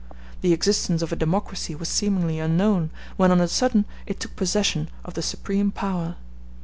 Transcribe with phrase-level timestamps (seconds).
[0.41, 4.89] The existence of a democracy was seemingly unknown, when on a sudden it took possession
[5.05, 6.15] of the supreme power.